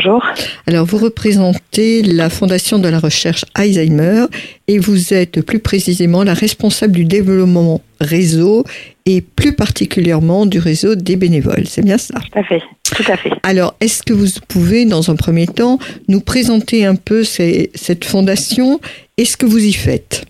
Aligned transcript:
Bonjour. 0.00 0.24
Alors, 0.68 0.86
vous 0.86 0.98
représentez 0.98 2.02
la 2.04 2.30
Fondation 2.30 2.78
de 2.78 2.88
la 2.88 3.00
recherche 3.00 3.44
Alzheimer 3.56 4.26
et 4.68 4.78
vous 4.78 5.12
êtes 5.12 5.44
plus 5.44 5.58
précisément 5.58 6.22
la 6.22 6.34
responsable 6.34 6.92
du 6.92 7.04
développement 7.04 7.80
réseau 8.00 8.62
et 9.06 9.20
plus 9.20 9.56
particulièrement 9.56 10.46
du 10.46 10.60
réseau 10.60 10.94
des 10.94 11.16
bénévoles. 11.16 11.66
C'est 11.66 11.84
bien 11.84 11.98
ça? 11.98 12.14
Tout 12.20 12.38
à 12.38 12.44
fait. 12.44 12.62
Tout 12.94 13.02
à 13.08 13.16
fait. 13.16 13.32
Alors, 13.42 13.74
est-ce 13.80 14.04
que 14.04 14.12
vous 14.12 14.28
pouvez, 14.46 14.84
dans 14.84 15.10
un 15.10 15.16
premier 15.16 15.48
temps, 15.48 15.80
nous 16.06 16.20
présenter 16.20 16.86
un 16.86 16.94
peu 16.94 17.24
cette 17.24 18.04
fondation? 18.04 18.78
Et 19.16 19.24
ce 19.24 19.36
que 19.36 19.46
vous 19.46 19.64
y 19.64 19.72
faites? 19.72 20.26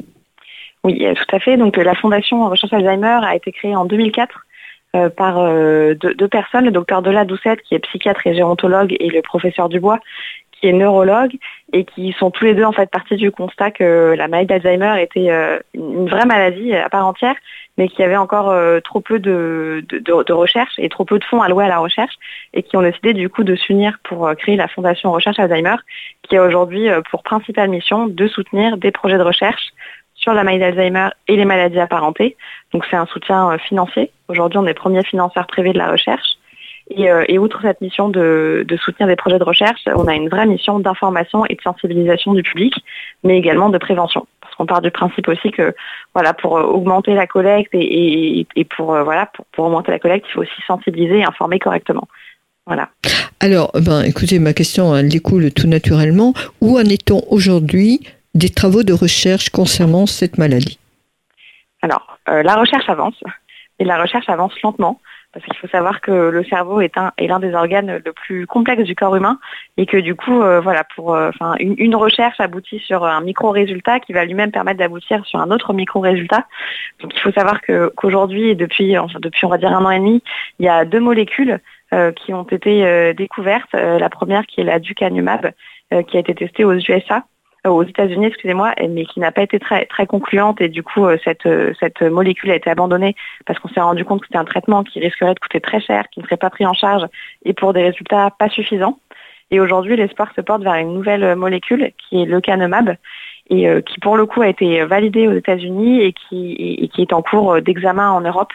Oui, 0.82 0.98
tout 0.98 1.36
à 1.36 1.40
fait. 1.40 1.58
Donc, 1.58 1.76
la 1.76 1.94
Fondation 1.94 2.48
Recherche 2.48 2.72
Alzheimer 2.72 3.18
a 3.22 3.36
été 3.36 3.52
créée 3.52 3.76
en 3.76 3.84
2004 3.84 4.46
euh, 4.96 5.10
par 5.10 5.38
euh, 5.38 5.94
deux, 5.94 6.28
personnes, 6.28 6.64
le 6.64 6.70
docteur 6.70 7.02
Dela 7.02 7.26
Doucette, 7.26 7.60
qui 7.60 7.74
est 7.74 7.78
psychiatre 7.78 8.26
et 8.26 8.34
gérontologue, 8.34 8.96
et 8.98 9.10
le 9.10 9.20
professeur 9.20 9.68
Dubois, 9.68 9.98
qui 10.50 10.66
est 10.66 10.72
neurologue, 10.72 11.36
et 11.74 11.84
qui 11.84 12.14
sont 12.18 12.30
tous 12.30 12.46
les 12.46 12.54
deux 12.54 12.64
en 12.64 12.72
fait 12.72 12.90
partis 12.90 13.16
du 13.16 13.30
constat 13.30 13.70
que 13.70 14.14
la 14.16 14.28
maladie 14.28 14.46
d'Alzheimer 14.46 15.02
était 15.02 15.30
euh, 15.30 15.58
une 15.74 16.08
vraie 16.08 16.24
maladie 16.24 16.74
à 16.74 16.88
part 16.88 17.06
entière, 17.06 17.34
mais 17.76 17.88
qu'il 17.88 18.00
y 18.00 18.04
avait 18.04 18.16
encore 18.16 18.52
trop 18.82 19.00
peu 19.00 19.18
de, 19.18 19.84
de, 19.88 20.32
recherche 20.32 20.72
et 20.78 20.88
trop 20.88 21.04
peu 21.04 21.18
de 21.18 21.24
fonds 21.24 21.42
alloués 21.42 21.66
à 21.66 21.68
la 21.68 21.78
recherche, 21.78 22.14
et 22.54 22.62
qui 22.62 22.76
ont 22.78 22.82
décidé 22.82 23.12
du 23.12 23.28
coup 23.28 23.44
de 23.44 23.54
s'unir 23.56 23.98
pour 24.02 24.28
créer 24.36 24.56
la 24.56 24.68
Fondation 24.68 25.12
Recherche 25.12 25.38
Alzheimer, 25.38 25.76
qui 26.22 26.36
a 26.36 26.42
aujourd'hui 26.42 26.88
pour 27.10 27.22
principale 27.22 27.68
mission 27.68 28.08
de 28.08 28.26
soutenir 28.26 28.78
des 28.78 28.90
projets 28.90 29.18
de 29.18 29.22
recherche 29.22 29.70
sur 30.18 30.34
la 30.34 30.44
maladie 30.44 30.60
d'Alzheimer 30.60 31.08
et 31.28 31.36
les 31.36 31.44
maladies 31.44 31.78
apparentées. 31.78 32.36
Donc 32.72 32.84
c'est 32.90 32.96
un 32.96 33.06
soutien 33.06 33.52
euh, 33.52 33.58
financier. 33.58 34.10
Aujourd'hui, 34.28 34.58
on 34.58 34.66
est 34.66 34.74
premier 34.74 35.02
financeur 35.04 35.46
privé 35.46 35.72
de 35.72 35.78
la 35.78 35.90
recherche. 35.90 36.36
Et, 36.90 37.10
euh, 37.10 37.38
outre 37.38 37.60
cette 37.62 37.80
mission 37.80 38.08
de, 38.08 38.66
soutenir 38.82 39.08
des 39.08 39.16
projets 39.16 39.38
de 39.38 39.44
recherche, 39.44 39.80
on 39.94 40.06
a 40.06 40.14
une 40.14 40.28
vraie 40.28 40.46
mission 40.46 40.78
d'information 40.78 41.44
et 41.46 41.54
de 41.54 41.60
sensibilisation 41.62 42.32
du 42.32 42.42
public, 42.42 42.74
mais 43.24 43.38
également 43.38 43.68
de 43.68 43.78
prévention. 43.78 44.26
Parce 44.40 44.54
qu'on 44.54 44.66
part 44.66 44.80
du 44.80 44.90
principe 44.90 45.28
aussi 45.28 45.50
que 45.50 45.74
voilà, 46.14 46.32
pour 46.32 46.56
euh, 46.56 46.62
augmenter 46.62 47.14
la 47.14 47.26
collecte 47.26 47.70
et, 47.74 48.46
pour, 48.76 48.86
voilà, 48.86 49.30
pour, 49.52 49.66
augmenter 49.66 49.92
la 49.92 49.98
collecte, 49.98 50.26
il 50.30 50.32
faut 50.32 50.40
aussi 50.40 50.62
sensibiliser 50.66 51.18
et 51.18 51.24
informer 51.24 51.58
correctement. 51.58 52.08
Voilà. 52.66 52.88
Alors, 53.40 53.70
ben, 53.74 54.02
écoutez, 54.02 54.38
ma 54.38 54.52
question, 54.52 54.94
elle 54.94 55.08
découle 55.08 55.52
tout 55.52 55.68
naturellement. 55.68 56.34
Où 56.60 56.78
en 56.78 56.84
est-on 56.84 57.22
aujourd'hui 57.30 58.00
des 58.38 58.50
travaux 58.50 58.84
de 58.84 58.92
recherche 58.92 59.50
concernant 59.50 60.06
cette 60.06 60.38
maladie 60.38 60.78
Alors, 61.82 62.18
euh, 62.28 62.42
la 62.44 62.54
recherche 62.54 62.88
avance, 62.88 63.20
et 63.80 63.84
la 63.84 64.00
recherche 64.00 64.28
avance 64.28 64.52
lentement, 64.62 65.00
parce 65.32 65.44
qu'il 65.44 65.56
faut 65.56 65.68
savoir 65.68 66.00
que 66.00 66.12
le 66.12 66.44
cerveau 66.44 66.80
est 66.80 66.94
l'un 66.96 67.40
des 67.40 67.52
organes 67.52 68.00
le 68.04 68.12
plus 68.12 68.46
complexe 68.46 68.84
du 68.84 68.94
corps 68.94 69.16
humain, 69.16 69.40
et 69.76 69.86
que 69.86 69.96
du 69.96 70.14
coup, 70.14 70.40
euh, 70.40 70.60
voilà, 70.60 70.84
pour, 70.94 71.14
euh, 71.14 71.30
une, 71.58 71.96
recherche 71.96 72.38
aboutit 72.38 72.78
sur 72.78 73.04
un 73.04 73.20
micro-résultat 73.20 73.98
qui 73.98 74.12
va 74.12 74.24
lui-même 74.24 74.52
permettre 74.52 74.78
d'aboutir 74.78 75.26
sur 75.26 75.40
un 75.40 75.50
autre 75.50 75.72
micro-résultat. 75.72 76.46
Donc, 77.00 77.12
il 77.14 77.20
faut 77.20 77.32
savoir 77.32 77.60
qu'aujourd'hui, 77.60 78.50
et 78.50 78.54
depuis, 78.54 78.94
depuis, 79.20 79.46
on 79.46 79.48
va 79.48 79.58
dire 79.58 79.72
un 79.72 79.84
an 79.84 79.90
et 79.90 79.98
demi, 79.98 80.22
il 80.60 80.64
y 80.64 80.68
a 80.68 80.84
deux 80.84 81.00
molécules 81.00 81.60
qui 82.16 82.34
ont 82.34 82.44
été 82.44 83.14
découvertes. 83.14 83.72
la 83.72 84.10
première 84.10 84.44
qui 84.46 84.60
est 84.60 84.64
la 84.64 84.78
ducanumab, 84.78 85.52
qui 86.06 86.16
a 86.18 86.20
été 86.20 86.34
testée 86.34 86.64
aux 86.64 86.74
USA 86.74 87.24
aux 87.64 87.82
États-Unis, 87.82 88.26
excusez-moi, 88.26 88.74
mais 88.88 89.04
qui 89.04 89.20
n'a 89.20 89.32
pas 89.32 89.42
été 89.42 89.58
très 89.58 89.84
très 89.86 90.06
concluante 90.06 90.60
et 90.60 90.68
du 90.68 90.82
coup 90.82 91.04
euh, 91.04 91.18
cette 91.24 91.46
euh, 91.46 91.72
cette 91.80 92.02
molécule 92.02 92.50
a 92.50 92.54
été 92.54 92.70
abandonnée 92.70 93.16
parce 93.46 93.58
qu'on 93.58 93.68
s'est 93.68 93.80
rendu 93.80 94.04
compte 94.04 94.20
que 94.20 94.26
c'était 94.26 94.38
un 94.38 94.44
traitement 94.44 94.84
qui 94.84 95.00
risquerait 95.00 95.34
de 95.34 95.40
coûter 95.40 95.60
très 95.60 95.80
cher, 95.80 96.04
qui 96.10 96.20
ne 96.20 96.24
serait 96.24 96.36
pas 96.36 96.50
pris 96.50 96.66
en 96.66 96.74
charge 96.74 97.06
et 97.44 97.52
pour 97.52 97.72
des 97.72 97.82
résultats 97.82 98.30
pas 98.30 98.48
suffisants. 98.48 98.98
Et 99.50 99.60
aujourd'hui, 99.60 99.96
l'espoir 99.96 100.30
se 100.36 100.40
porte 100.42 100.62
vers 100.62 100.74
une 100.74 100.92
nouvelle 100.92 101.34
molécule 101.34 101.90
qui 101.96 102.22
est 102.22 102.26
le 102.26 102.40
canomab 102.40 102.96
et 103.50 103.66
qui 103.86 103.98
pour 103.98 104.18
le 104.18 104.26
coup 104.26 104.42
a 104.42 104.48
été 104.48 104.84
validée 104.84 105.26
aux 105.26 105.32
États-Unis 105.32 106.02
et 106.02 106.12
qui 106.12 106.52
et 106.52 106.88
qui 106.88 107.00
est 107.00 107.14
en 107.14 107.22
cours 107.22 107.62
d'examen 107.62 108.10
en 108.10 108.20
Europe. 108.20 108.52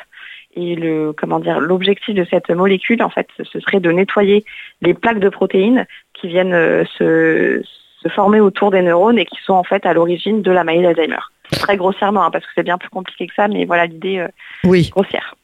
Et 0.55 0.75
le 0.75 1.11
comment 1.13 1.39
dire 1.39 1.59
l'objectif 1.59 2.13
de 2.13 2.25
cette 2.25 2.51
molécule 2.51 3.01
en 3.01 3.09
fait 3.09 3.27
ce 3.37 3.59
serait 3.59 3.79
de 3.79 3.91
nettoyer 3.91 4.45
les 4.81 4.93
plaques 4.93 5.19
de 5.19 5.29
protéines 5.29 5.87
qui 6.13 6.27
viennent 6.27 6.85
se 6.85 7.63
se 8.03 8.09
former 8.09 8.39
autour 8.39 8.71
des 8.71 8.81
neurones 8.81 9.17
et 9.17 9.25
qui 9.25 9.37
sont 9.45 9.53
en 9.53 9.63
fait 9.63 9.85
à 9.85 9.93
l'origine 9.93 10.41
de 10.41 10.51
la 10.51 10.63
maladie 10.63 10.83
d'Alzheimer. 10.83 11.21
Très 11.51 11.77
grossièrement, 11.77 12.23
hein, 12.23 12.31
parce 12.31 12.45
que 12.45 12.51
c'est 12.55 12.63
bien 12.63 12.77
plus 12.77 12.89
compliqué 12.89 13.27
que 13.27 13.33
ça, 13.35 13.47
mais 13.47 13.65
voilà 13.65 13.85
l'idée 13.85 14.19
euh, 14.19 14.27
oui. 14.65 14.89
grossière. 14.91 15.35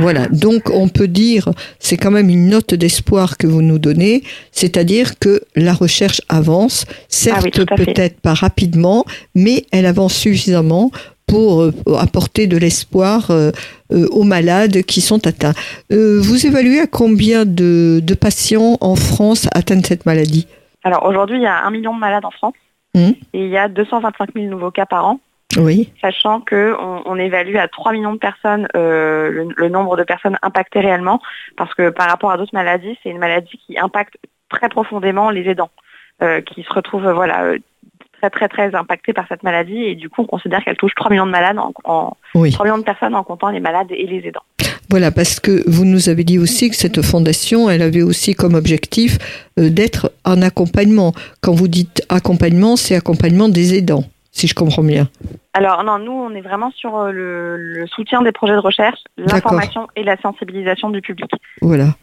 Voilà. 0.00 0.26
donc 0.26 0.70
on 0.70 0.88
peut 0.88 1.06
dire, 1.06 1.48
c'est 1.78 1.96
quand 1.96 2.10
même 2.10 2.28
une 2.28 2.48
note 2.48 2.74
d'espoir 2.74 3.36
que 3.36 3.46
vous 3.46 3.62
nous 3.62 3.78
donnez, 3.78 4.22
c'est-à-dire 4.50 5.18
que 5.18 5.42
la 5.54 5.74
recherche 5.74 6.20
avance, 6.28 6.86
certes 7.08 7.46
ah 7.56 7.76
peut-être 7.76 8.18
pas 8.20 8.34
rapidement, 8.34 9.04
mais 9.36 9.64
elle 9.70 9.86
avance 9.86 10.14
suffisamment 10.14 10.90
pour 11.26 11.60
euh, 11.62 11.72
apporter 11.98 12.48
de 12.48 12.56
l'espoir 12.56 13.30
euh, 13.30 13.52
aux 13.90 14.24
malades 14.24 14.82
qui 14.82 15.00
sont 15.00 15.24
atteints. 15.24 15.54
vous 15.90 16.46
évaluez 16.46 16.80
à 16.80 16.86
combien 16.86 17.44
de, 17.44 18.00
de 18.02 18.14
patients 18.14 18.78
en 18.80 18.96
France 18.96 19.46
atteignent 19.52 19.84
cette 19.84 20.06
maladie? 20.06 20.48
Alors 20.86 21.04
aujourd'hui, 21.04 21.38
il 21.38 21.42
y 21.42 21.46
a 21.46 21.64
un 21.64 21.70
million 21.70 21.92
de 21.92 21.98
malades 21.98 22.24
en 22.24 22.30
France 22.30 22.54
mmh. 22.94 23.10
et 23.32 23.44
il 23.44 23.48
y 23.48 23.58
a 23.58 23.66
225 23.66 24.34
000 24.36 24.46
nouveaux 24.46 24.70
cas 24.70 24.86
par 24.86 25.04
an. 25.04 25.18
Oui. 25.58 25.90
Sachant 26.00 26.40
qu'on 26.40 27.02
on 27.04 27.16
évalue 27.16 27.56
à 27.56 27.66
3 27.66 27.90
millions 27.90 28.12
de 28.12 28.18
personnes 28.18 28.68
euh, 28.76 29.48
le, 29.56 29.68
nombre 29.68 29.96
de 29.96 30.04
personnes 30.04 30.38
impactées 30.42 30.78
réellement, 30.78 31.20
parce 31.56 31.74
que 31.74 31.90
par 31.90 32.08
rapport 32.08 32.30
à 32.30 32.36
d'autres 32.36 32.54
maladies, 32.54 32.96
c'est 33.02 33.08
une 33.08 33.18
maladie 33.18 33.58
qui 33.66 33.76
impacte 33.76 34.14
très 34.48 34.68
profondément 34.68 35.30
les 35.30 35.48
aidants, 35.48 35.70
euh, 36.22 36.40
qui 36.40 36.62
se 36.62 36.72
retrouvent 36.72 37.10
voilà, 37.10 37.42
euh, 37.42 37.58
très 38.20 38.30
très 38.30 38.48
très 38.48 38.74
impactés 38.76 39.12
par 39.12 39.26
cette 39.26 39.42
maladie, 39.42 39.82
et 39.82 39.96
du 39.96 40.08
coup 40.08 40.22
on 40.22 40.26
considère 40.26 40.62
qu'elle 40.62 40.76
touche 40.76 40.94
3 40.94 41.10
millions 41.10 41.26
de 41.26 41.32
malades, 41.32 41.58
en, 41.58 42.16
3 42.32 42.64
millions 42.64 42.78
de 42.78 42.84
personnes 42.84 43.16
en 43.16 43.24
comptant 43.24 43.48
les 43.48 43.60
malades 43.60 43.90
et 43.90 44.06
les 44.06 44.28
aidants. 44.28 44.44
Voilà, 44.88 45.10
parce 45.10 45.40
que 45.40 45.64
vous 45.66 45.84
nous 45.84 46.08
avez 46.08 46.22
dit 46.22 46.38
aussi 46.38 46.70
que 46.70 46.76
cette 46.76 47.02
fondation, 47.02 47.68
elle 47.68 47.82
avait 47.82 48.02
aussi 48.02 48.34
comme 48.34 48.54
objectif 48.54 49.18
euh, 49.58 49.68
d'être 49.68 50.12
un 50.24 50.42
accompagnement. 50.42 51.12
Quand 51.40 51.54
vous 51.54 51.68
dites 51.68 52.02
accompagnement, 52.08 52.76
c'est 52.76 52.94
accompagnement 52.94 53.48
des 53.48 53.74
aidants, 53.74 54.04
si 54.32 54.46
je 54.46 54.54
comprends 54.54 54.84
bien. 54.84 55.08
Alors 55.56 55.84
non, 55.84 55.98
nous 55.98 56.12
on 56.12 56.34
est 56.34 56.42
vraiment 56.42 56.70
sur 56.70 56.98
euh, 56.98 57.12
le, 57.12 57.86
soutien 57.86 58.20
des 58.20 58.30
projets 58.30 58.52
de 58.52 58.58
recherche, 58.58 58.98
l'information 59.16 59.88
et 59.96 60.02
la 60.02 60.18
sensibilisation 60.18 60.90
du 60.90 61.00
public. 61.00 61.30
Voilà. 61.62 61.94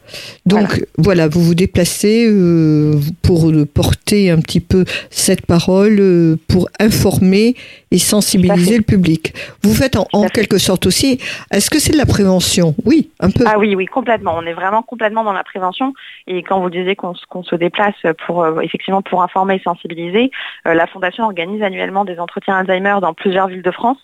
Donc 0.44 0.84
voilà, 0.98 1.28
vous 1.28 1.40
vous 1.40 1.54
déplacez 1.54 2.26
euh, 2.28 2.94
pour 3.22 3.52
porter 3.72 4.32
un 4.32 4.40
petit 4.40 4.58
peu 4.58 4.84
cette 5.08 5.46
parole, 5.46 6.00
euh, 6.00 6.36
pour 6.48 6.68
informer 6.80 7.54
et 7.92 7.98
sensibiliser 7.98 8.76
le 8.76 8.82
public. 8.82 9.32
Vous 9.62 9.72
faites 9.72 9.96
en, 9.96 10.26
quelque 10.26 10.58
sorte 10.58 10.86
aussi. 10.86 11.20
Est-ce 11.52 11.70
que 11.70 11.78
c'est 11.78 11.92
de 11.92 11.96
la 11.96 12.06
prévention? 12.06 12.74
Oui, 12.84 13.12
un 13.20 13.30
peu. 13.30 13.44
Ah 13.46 13.56
oui, 13.56 13.76
oui, 13.76 13.86
complètement. 13.86 14.34
On 14.36 14.42
est 14.42 14.52
vraiment 14.52 14.82
complètement 14.82 15.22
dans 15.22 15.32
la 15.32 15.44
prévention. 15.44 15.94
Et 16.26 16.42
quand 16.42 16.60
vous 16.60 16.70
disiez 16.70 16.96
qu'on 16.96 17.14
se 17.14 17.54
déplace 17.54 17.94
pour 18.26 18.44
effectivement 18.62 19.00
pour 19.00 19.22
informer 19.22 19.56
et 19.56 19.62
sensibiliser, 19.62 20.32
la 20.64 20.88
fondation 20.88 21.22
organise 21.22 21.62
annuellement 21.62 22.04
des 22.04 22.18
entretiens 22.18 22.56
Alzheimer 22.56 22.96
dans 23.00 23.14
plusieurs 23.14 23.43
villes 23.48 23.62
de 23.62 23.70
France 23.70 23.98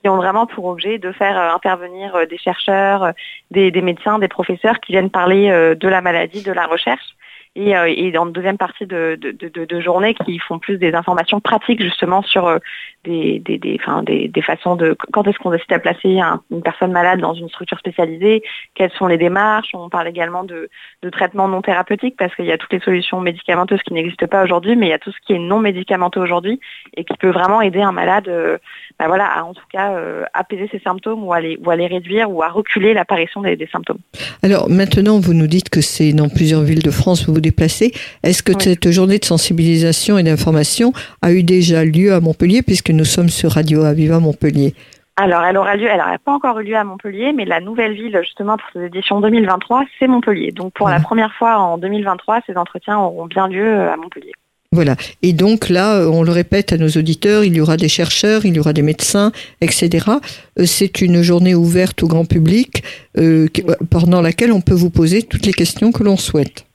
qui 0.00 0.08
ont 0.08 0.16
vraiment 0.16 0.46
pour 0.46 0.66
objet 0.66 0.98
de 0.98 1.12
faire 1.12 1.38
euh, 1.38 1.54
intervenir 1.54 2.14
euh, 2.14 2.26
des 2.26 2.38
chercheurs, 2.38 3.04
euh, 3.04 3.12
des, 3.50 3.70
médecins, 3.82 4.18
des 4.18 4.28
professeurs 4.28 4.80
qui 4.80 4.92
viennent 4.92 5.10
parler 5.10 5.48
de 5.50 5.88
la 5.88 6.00
maladie, 6.00 6.42
de 6.42 6.52
la 6.52 6.66
recherche. 6.66 7.16
Et, 7.56 7.70
et 7.70 8.12
dans 8.12 8.26
une 8.26 8.32
deuxième 8.32 8.58
partie 8.58 8.86
de, 8.86 9.18
de, 9.20 9.80
journée 9.80 10.14
qui 10.14 10.38
font 10.38 10.60
plus 10.60 10.78
des 10.78 10.94
informations 10.94 11.40
pratiques 11.40 11.82
justement 11.82 12.22
sur 12.22 12.60
des, 13.02 13.40
des, 13.40 13.58
des, 13.58 13.80
des, 14.06 14.28
des 14.28 14.42
façons 14.42 14.76
de 14.76 14.96
quand 15.12 15.26
est-ce 15.26 15.38
qu'on 15.38 15.50
décide 15.50 15.72
à 15.72 15.80
placer 15.80 16.20
une 16.50 16.62
personne 16.62 16.92
malade 16.92 17.18
dans 17.18 17.34
une 17.34 17.48
structure 17.48 17.78
spécialisée, 17.78 18.44
quelles 18.74 18.92
sont 18.92 19.08
les 19.08 19.18
démarches. 19.18 19.70
On 19.74 19.88
parle 19.88 20.06
également 20.06 20.44
de, 20.44 20.70
de 21.02 21.10
traitements 21.10 21.48
non 21.48 21.60
thérapeutiques 21.60 22.16
parce 22.16 22.32
qu'il 22.36 22.44
y 22.44 22.52
a 22.52 22.58
toutes 22.58 22.72
les 22.72 22.80
solutions 22.80 23.20
médicamenteuses 23.20 23.82
qui 23.82 23.94
n'existent 23.94 24.28
pas 24.28 24.44
aujourd'hui, 24.44 24.76
mais 24.76 24.86
il 24.86 24.90
y 24.90 24.94
a 24.94 25.00
tout 25.00 25.10
ce 25.10 25.18
qui 25.26 25.32
est 25.32 25.38
non 25.38 25.58
médicamenteux 25.58 26.20
aujourd'hui 26.20 26.60
et 26.96 27.04
qui 27.04 27.16
peut 27.16 27.30
vraiment 27.30 27.60
aider 27.60 27.82
un 27.82 27.92
malade 27.92 28.30
bah 29.00 29.08
voilà, 29.08 29.24
à 29.24 29.44
en 29.44 29.54
tout 29.54 29.64
cas 29.72 29.94
euh, 29.94 30.24
apaiser 30.34 30.68
ses 30.70 30.78
symptômes 30.78 31.24
ou 31.24 31.32
à, 31.32 31.40
les, 31.40 31.58
ou 31.64 31.70
à 31.70 31.76
les 31.76 31.86
réduire 31.86 32.30
ou 32.30 32.42
à 32.42 32.48
reculer 32.48 32.92
l'apparition 32.92 33.40
des, 33.40 33.56
symptômes. 33.72 33.96
Alors 34.42 34.68
maintenant, 34.68 35.18
vous 35.18 35.32
nous 35.32 35.46
dites 35.46 35.70
que 35.70 35.80
c'est 35.80 36.12
dans 36.12 36.28
plusieurs 36.28 36.60
villes 36.60 36.82
de 36.82 36.90
France 36.90 37.26
vous 37.26 37.32
vous 37.32 37.40
déplacez. 37.40 37.92
Est-ce 38.22 38.42
que 38.42 38.52
cette 38.60 38.90
journée 38.90 39.18
de 39.18 39.24
sensibilisation 39.24 40.18
et 40.18 40.22
d'information 40.22 40.92
a 41.22 41.32
eu 41.32 41.42
déjà 41.42 41.82
lieu 41.82 42.12
à 42.12 42.20
Montpellier 42.20 42.60
puisque 42.60 42.90
nous 42.90 43.06
sommes 43.06 43.30
sur 43.30 43.52
Radio 43.52 43.84
Aviva 43.84 44.20
Montpellier? 44.20 44.74
Alors, 45.16 45.44
elle 45.44 45.56
aura 45.56 45.76
lieu, 45.76 45.86
elle 45.90 45.98
n'aurait 45.98 46.18
pas 46.18 46.32
encore 46.32 46.58
eu 46.60 46.64
lieu 46.64 46.76
à 46.76 46.84
Montpellier, 46.84 47.32
mais 47.32 47.46
la 47.46 47.60
nouvelle 47.60 47.94
ville, 47.94 48.18
justement, 48.22 48.58
pour 48.58 48.68
cette 48.72 48.94
édition 48.94 49.20
2023, 49.20 49.84
c'est 49.98 50.08
Montpellier. 50.08 50.50
Donc, 50.50 50.74
pour 50.74 50.90
la 50.90 51.00
première 51.00 51.32
fois 51.34 51.58
en 51.58 51.78
2023, 51.78 52.40
ces 52.46 52.56
entretiens 52.56 52.98
auront 52.98 53.26
bien 53.26 53.48
lieu 53.48 53.66
euh, 53.66 53.92
à 53.92 53.96
Montpellier. 53.96 54.32
Voilà. 54.72 54.94
Et 55.22 55.32
donc 55.32 55.68
là, 55.68 55.96
euh, 55.96 56.06
on 56.06 56.22
le 56.22 56.30
répète 56.30 56.72
à 56.72 56.76
nos 56.76 56.86
auditeurs, 56.86 57.42
il 57.42 57.56
y 57.56 57.60
aura 57.60 57.76
des 57.76 57.88
chercheurs, 57.88 58.44
il 58.44 58.54
y 58.54 58.60
aura 58.60 58.72
des 58.72 58.82
médecins, 58.82 59.32
etc. 59.60 60.06
Euh, 60.60 60.64
c'est 60.64 61.00
une 61.00 61.22
journée 61.22 61.56
ouverte 61.56 62.04
au 62.04 62.06
grand 62.06 62.24
public 62.24 62.84
pendant 63.90 64.22
laquelle 64.22 64.52
on 64.52 64.60
peut 64.60 64.74
vous 64.74 64.90
poser 64.90 65.24
toutes 65.24 65.44
les 65.44 65.52
questions 65.52 65.90
que 65.90 66.04
l'on 66.04 66.16
souhaite. 66.16 66.66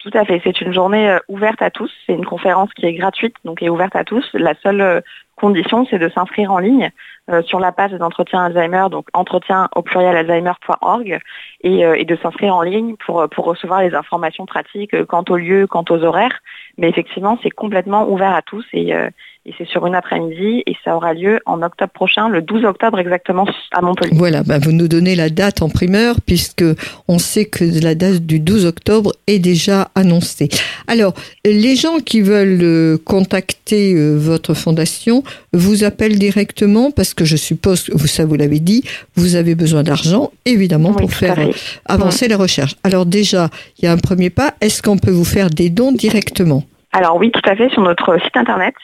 Tout 0.00 0.10
à 0.14 0.24
fait. 0.24 0.40
C'est 0.42 0.60
une 0.60 0.74
journée 0.74 1.16
ouverte 1.28 1.62
à 1.62 1.70
tous. 1.70 1.90
C'est 2.06 2.12
une 2.12 2.26
conférence 2.26 2.74
qui 2.74 2.86
est 2.86 2.94
gratuite, 2.94 3.36
donc 3.44 3.62
est 3.62 3.68
ouverte 3.68 3.94
à 3.94 4.02
tous. 4.02 4.28
La 4.34 4.54
seule 4.60 5.02
condition, 5.36 5.86
c'est 5.88 6.00
de 6.00 6.08
s'inscrire 6.08 6.50
en 6.50 6.58
ligne. 6.58 6.90
Euh, 7.30 7.40
sur 7.42 7.58
la 7.58 7.72
page 7.72 7.92
d'entretien 7.92 8.44
Alzheimer, 8.44 8.88
donc 8.90 9.06
entretien 9.14 9.70
au 9.74 9.80
pluriel 9.80 10.30
euh, 10.30 11.94
et, 11.94 12.04
de 12.04 12.16
s'inscrire 12.16 12.54
en 12.54 12.60
ligne 12.60 12.96
pour, 12.96 13.26
pour 13.30 13.46
recevoir 13.46 13.80
les 13.80 13.94
informations 13.94 14.44
pratiques 14.44 14.92
euh, 14.92 15.06
quant 15.06 15.24
au 15.30 15.36
lieu, 15.38 15.66
quant 15.66 15.86
aux 15.88 16.04
horaires. 16.04 16.40
Mais 16.76 16.90
effectivement, 16.90 17.38
c'est 17.42 17.48
complètement 17.48 18.10
ouvert 18.10 18.34
à 18.34 18.42
tous 18.42 18.66
et 19.46 19.52
c'est 19.58 19.66
sur 19.68 19.86
une 19.86 19.94
après-midi 19.94 20.62
et 20.66 20.74
ça 20.84 20.96
aura 20.96 21.12
lieu 21.12 21.40
en 21.44 21.60
octobre 21.62 21.92
prochain, 21.92 22.30
le 22.30 22.40
12 22.40 22.64
octobre 22.64 22.98
exactement 22.98 23.46
à 23.72 23.82
Montpellier. 23.82 24.16
Voilà, 24.16 24.42
bah 24.42 24.58
vous 24.58 24.72
nous 24.72 24.88
donnez 24.88 25.14
la 25.14 25.28
date 25.28 25.60
en 25.60 25.68
primeur 25.68 26.16
puisque 26.24 26.64
on 27.08 27.18
sait 27.18 27.44
que 27.44 27.64
la 27.82 27.94
date 27.94 28.24
du 28.24 28.40
12 28.40 28.64
octobre 28.64 29.12
est 29.26 29.38
déjà 29.38 29.88
annoncée. 29.94 30.48
Alors, 30.86 31.12
les 31.44 31.76
gens 31.76 31.98
qui 31.98 32.22
veulent 32.22 32.62
euh, 32.62 32.96
contacter 33.04 33.94
euh, 33.94 34.16
votre 34.16 34.54
fondation 34.54 35.22
vous 35.52 35.84
appellent 35.84 36.18
directement 36.18 36.90
parce 36.90 37.12
que 37.12 37.26
je 37.26 37.36
suppose, 37.36 37.90
vous 37.92 38.06
ça 38.06 38.24
vous 38.24 38.36
l'avez 38.36 38.60
dit, 38.60 38.82
vous 39.14 39.36
avez 39.36 39.54
besoin 39.54 39.82
d'argent 39.82 40.30
évidemment 40.46 40.94
pour 40.94 41.12
faire 41.12 41.36
avancer 41.84 42.28
la 42.28 42.38
recherche. 42.38 42.76
Alors 42.82 43.04
déjà, 43.04 43.50
il 43.78 43.84
y 43.84 43.88
a 43.88 43.92
un 43.92 43.98
premier 43.98 44.30
pas. 44.30 44.54
Est-ce 44.62 44.82
qu'on 44.82 44.96
peut 44.96 45.10
vous 45.10 45.24
faire 45.24 45.50
des 45.50 45.68
dons 45.68 45.92
directement? 45.92 46.64
Alors 46.92 47.16
oui, 47.16 47.30
tout 47.32 47.42
à 47.44 47.56
fait, 47.56 47.68
sur 47.70 47.82
notre 47.82 48.16
site 48.22 48.36
internet, 48.36 48.74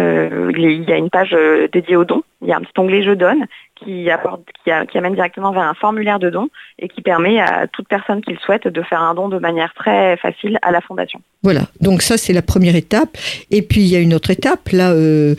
euh, 0.00 0.52
il 0.56 0.88
y 0.88 0.92
a 0.92 0.96
une 0.96 1.10
page 1.10 1.34
euh, 1.34 1.68
dédiée 1.72 1.96
aux 1.96 2.04
dons. 2.04 2.22
Il 2.42 2.48
y 2.48 2.52
a 2.52 2.56
un 2.56 2.60
petit 2.60 2.78
onglet 2.78 3.02
Je 3.02 3.12
donne 3.12 3.46
qui, 3.76 4.10
apporte, 4.10 4.42
qui, 4.64 4.98
amène 4.98 5.14
directement 5.14 5.52
vers 5.52 5.62
un 5.62 5.74
formulaire 5.74 6.18
de 6.18 6.30
dons 6.30 6.48
et 6.78 6.88
qui 6.88 7.02
permet 7.02 7.40
à 7.40 7.66
toute 7.66 7.88
personne 7.88 8.20
qui 8.20 8.32
le 8.32 8.38
souhaite 8.38 8.68
de 8.68 8.82
faire 8.82 9.00
un 9.00 9.14
don 9.14 9.28
de 9.28 9.38
manière 9.38 9.72
très 9.74 10.16
facile 10.18 10.58
à 10.62 10.70
la 10.70 10.80
fondation. 10.80 11.20
Voilà, 11.42 11.62
donc 11.80 12.02
ça 12.02 12.16
c'est 12.18 12.32
la 12.32 12.42
première 12.42 12.76
étape. 12.76 13.16
Et 13.50 13.62
puis 13.62 13.80
il 13.80 13.88
y 13.88 13.96
a 13.96 14.00
une 14.00 14.14
autre 14.14 14.30
étape 14.30 14.68
là 14.72 14.92
euh, 14.92 15.34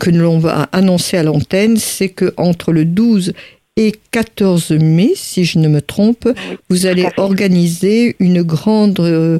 que 0.00 0.10
l'on 0.10 0.38
va 0.38 0.66
annoncer 0.72 1.16
à 1.16 1.22
l'antenne, 1.22 1.76
c'est 1.76 2.10
que 2.10 2.32
entre 2.36 2.72
le 2.72 2.84
12 2.84 3.32
et 3.76 3.92
14 4.10 4.72
mai, 4.72 5.10
si 5.14 5.44
je 5.44 5.58
ne 5.58 5.68
me 5.68 5.82
trompe, 5.82 6.28
vous 6.70 6.86
allez 6.86 7.08
organiser 7.18 8.16
une 8.20 8.42
grande 8.42 9.00
euh, 9.00 9.38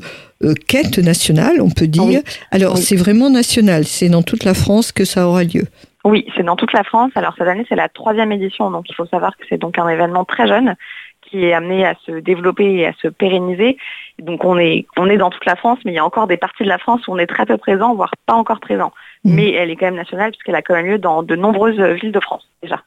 quête 0.69 0.99
nationale, 0.99 1.61
on 1.61 1.71
peut 1.71 1.87
dire. 1.87 2.21
Alors, 2.51 2.77
c'est 2.77 2.97
vraiment 2.97 3.31
national, 3.31 3.85
c'est 3.85 4.11
dans 4.11 4.23
toute 4.23 4.45
la 4.45 4.55
France 4.55 4.93
que 4.93 5.05
ça 5.05 5.27
aura 5.27 5.45
lieu. 5.45 5.65
Oui, 6.05 6.27
c'est 6.37 6.43
dans 6.43 6.57
toute 6.57 6.73
la 6.73 6.85
France. 6.85 7.11
Alors, 7.15 7.35
cette 7.39 7.49
année, 7.49 7.65
c'est 7.69 7.77
la 7.77 7.89
troisième 7.89 8.31
édition, 8.31 8.71
donc 8.71 8.85
il 8.91 8.95
faut 8.95 9.07
savoir 9.07 9.37
que 9.37 9.45
c'est 9.49 9.59
donc 9.59 9.79
un 9.79 9.89
événement 9.89 10.25
très 10.25 10.47
jeune 10.47 10.77
qui 11.23 11.45
est 11.45 11.55
amené 11.55 11.85
à 11.85 11.95
se 12.07 12.13
développer 12.13 12.73
et 12.75 12.87
à 12.87 12.93
se 13.03 13.09
pérenniser. 13.09 13.79
Donc 14.21 14.45
on 14.45 14.59
est 14.59 14.87
on 14.97 15.09
est 15.09 15.17
dans 15.17 15.31
toute 15.31 15.45
la 15.45 15.57
France, 15.57 15.81
mais 15.85 15.91
il 15.91 15.95
y 15.97 15.99
a 15.99 16.05
encore 16.05 16.29
des 16.29 16.37
parties 16.37 16.63
de 16.63 16.69
la 16.69 16.79
France 16.79 17.09
où 17.09 17.13
on 17.13 17.19
est 17.19 17.27
très 17.27 17.47
peu 17.47 17.57
présent, 17.57 17.97
voire 17.97 18.13
pas 18.27 18.35
encore 18.35 18.61
présent. 18.61 18.93
Mmh. 19.25 19.35
Mais 19.35 19.51
elle 19.51 19.71
est 19.71 19.77
quand 19.77 19.87
même 19.87 19.97
nationale 19.97 20.31
puisqu'elle 20.31 20.55
a 20.55 20.63
quand 20.63 20.75
même 20.75 20.87
lieu 20.87 20.99
dans 20.99 21.25
de 21.25 21.35
nombreuses 21.35 21.81
villes 22.01 22.13
de 22.13 22.21
France 22.21 22.49
déjà. 22.63 22.83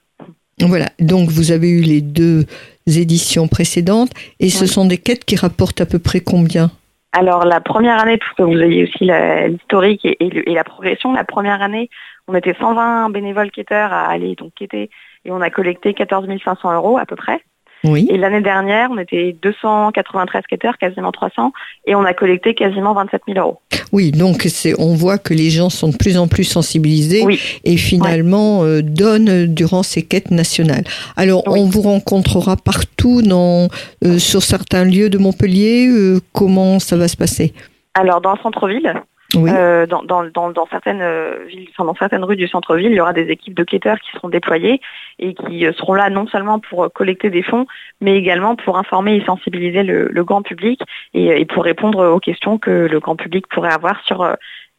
Voilà, 0.62 0.88
donc 1.00 1.30
vous 1.30 1.52
avez 1.52 1.70
eu 1.70 1.82
les 1.82 2.02
deux 2.02 2.46
éditions 2.88 3.48
précédentes 3.48 4.12
et 4.40 4.50
ce 4.50 4.66
sont 4.66 4.86
des 4.86 4.98
quêtes 4.98 5.26
qui 5.26 5.36
rapportent 5.36 5.82
à 5.82 5.86
peu 5.86 6.00
près 6.00 6.20
combien? 6.20 6.72
Alors 7.12 7.46
la 7.46 7.60
première 7.60 8.00
année, 8.00 8.18
pour 8.18 8.36
que 8.36 8.44
vous 8.44 8.62
ayez 8.62 8.84
aussi 8.84 9.06
l'historique 9.06 10.06
et, 10.06 10.54
la 10.54 10.64
progression, 10.64 11.14
la 11.14 11.24
première 11.24 11.62
année, 11.62 11.90
on 12.28 12.36
était 12.36 12.56
120 12.60 13.10
bénévoles 13.10 13.52
quêteurs 13.52 13.92
à 13.92 14.08
aller 14.08 14.36
donc 14.36 14.54
quêter 14.54 14.90
et 15.26 15.32
on 15.32 15.42
a 15.42 15.50
collecté 15.50 15.94
14 15.94 16.28
500 16.44 16.76
euros 16.76 16.98
à 16.98 17.06
peu 17.06 17.16
près. 17.16 17.42
Oui. 17.84 18.08
Et 18.10 18.18
l'année 18.18 18.42
dernière, 18.42 18.90
on 18.92 18.98
était 18.98 19.36
293 19.42 20.44
quêteurs, 20.48 20.78
quasiment 20.78 21.12
300, 21.12 21.54
et 21.86 21.96
on 21.96 22.04
a 22.04 22.14
collecté 22.14 22.54
quasiment 22.54 22.94
27 22.94 23.22
000 23.28 23.40
euros. 23.40 23.60
Oui, 23.92 24.12
donc 24.12 24.44
c'est, 24.44 24.80
on 24.80 24.94
voit 24.94 25.18
que 25.18 25.34
les 25.34 25.50
gens 25.50 25.70
sont 25.70 25.90
de 25.90 25.98
plus 25.98 26.18
en 26.18 26.28
plus 26.28 26.44
sensibilisés 26.44 27.26
et 27.64 27.78
finalement 27.78 28.64
euh, 28.64 28.82
donnent 28.82 29.46
durant 29.46 29.84
ces 29.84 30.04
quêtes 30.04 30.32
nationales. 30.32 30.84
Alors, 31.16 31.44
on 31.48 31.66
vous 31.66 31.82
rencontrera 31.82 32.56
partout 32.56 33.22
dans, 33.22 33.68
euh, 34.06 34.20
sur 34.20 34.44
certains 34.44 34.84
lieux 34.84 35.10
de 35.10 35.18
Montpellier. 35.18 35.88
Euh, 35.88 36.20
comment 36.34 36.80
ça 36.80 36.98
va 36.98 37.08
se 37.08 37.18
passer? 37.18 37.54
Alors, 37.96 38.22
dans 38.22 38.34
le 38.34 38.40
centre-ville, 38.42 38.94
euh, 39.36 39.86
dans, 39.86 40.02
dans, 40.04 40.50
dans, 40.50 40.68
certaines 40.72 41.02
euh, 41.02 41.46
villes, 41.46 41.70
dans 41.78 41.94
certaines 41.94 42.24
rues 42.24 42.36
du 42.36 42.48
centre-ville, 42.48 42.92
il 42.92 42.96
y 42.96 43.00
aura 43.00 43.14
des 43.14 43.30
équipes 43.30 43.54
de 43.54 43.64
quêteurs 43.64 44.00
qui 44.00 44.10
seront 44.12 44.30
déployées 44.30 44.82
et 45.20 45.36
qui 45.36 45.68
euh, 45.68 45.74
seront 45.74 45.94
là 45.94 46.10
non 46.10 46.26
seulement 46.28 46.60
pour 46.60 46.92
collecter 46.92 47.30
des 47.30 47.44
fonds, 47.44 47.68
mais 48.02 48.18
également 48.18 48.56
pour 48.56 48.80
informer 48.80 49.18
et 49.18 49.26
sensibiliser 49.26 49.84
le, 49.84 50.08
le 50.08 50.24
grand 50.24 50.42
public 50.42 50.82
et, 51.14 51.28
et, 51.28 51.46
pour 51.46 51.64
répondre 51.64 52.08
aux 52.08 52.20
questions 52.20 52.58
que 52.58 52.72
le 52.72 53.00
grand 53.00 53.16
public 53.16 53.46
pourrait 53.48 53.72
avoir 53.72 54.04
sur 54.04 54.28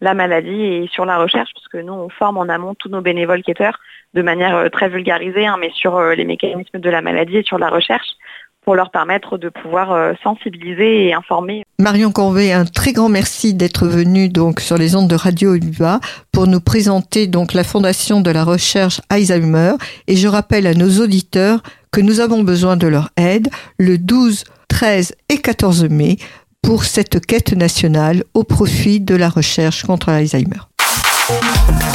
la 0.00 0.14
maladie 0.14 0.64
et 0.64 0.88
sur 0.88 1.04
la 1.04 1.18
recherche, 1.18 1.50
puisque 1.54 1.84
nous, 1.84 1.92
on 1.92 2.08
forme 2.08 2.38
en 2.38 2.48
amont 2.48 2.74
tous 2.74 2.88
nos 2.88 3.02
bénévoles 3.02 3.42
quêteurs 3.42 3.78
de 4.14 4.22
manière 4.22 4.68
très 4.72 4.88
vulgarisée, 4.88 5.46
hein, 5.46 5.58
mais 5.60 5.70
sur 5.70 6.00
les 6.00 6.24
mécanismes 6.24 6.80
de 6.80 6.90
la 6.90 7.02
maladie 7.02 7.36
et 7.36 7.42
sur 7.44 7.58
la 7.58 7.68
recherche 7.68 8.16
pour 8.64 8.74
leur 8.74 8.90
permettre 8.90 9.38
de 9.38 9.48
pouvoir 9.48 9.92
euh, 9.92 10.12
sensibiliser 10.22 11.06
et 11.06 11.14
informer. 11.14 11.64
Marion 11.78 12.12
Corvet, 12.12 12.52
un 12.52 12.64
très 12.64 12.92
grand 12.92 13.08
merci 13.08 13.54
d'être 13.54 13.86
venue 13.86 14.28
donc 14.28 14.60
sur 14.60 14.76
les 14.76 14.96
ondes 14.96 15.08
de 15.08 15.14
Radio 15.14 15.54
UVA 15.54 16.00
pour 16.32 16.46
nous 16.46 16.60
présenter 16.60 17.26
donc 17.26 17.54
la 17.54 17.64
fondation 17.64 18.20
de 18.20 18.30
la 18.30 18.44
recherche 18.44 19.00
Alzheimer 19.08 19.72
et 20.06 20.16
je 20.16 20.28
rappelle 20.28 20.66
à 20.66 20.74
nos 20.74 21.00
auditeurs 21.00 21.62
que 21.90 22.00
nous 22.00 22.20
avons 22.20 22.42
besoin 22.42 22.76
de 22.76 22.86
leur 22.86 23.10
aide 23.16 23.48
le 23.78 23.98
12, 23.98 24.44
13 24.68 25.14
et 25.28 25.38
14 25.38 25.88
mai 25.88 26.18
pour 26.62 26.84
cette 26.84 27.24
quête 27.24 27.52
nationale 27.52 28.24
au 28.34 28.44
profit 28.44 29.00
de 29.00 29.14
la 29.14 29.28
recherche 29.28 29.84
contre 29.84 30.10
l'Alzheimer. 30.10 30.60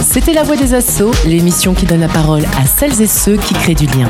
C'était 0.02 0.34
La 0.34 0.44
Voix 0.44 0.56
des 0.56 0.74
Assauts, 0.74 1.12
l'émission 1.26 1.74
qui 1.74 1.86
donne 1.86 2.00
la 2.02 2.08
parole 2.08 2.44
à 2.58 2.66
celles 2.66 3.02
et 3.02 3.08
ceux 3.08 3.38
qui 3.38 3.54
créent 3.54 3.76
du 3.76 3.86
lien. 3.86 4.10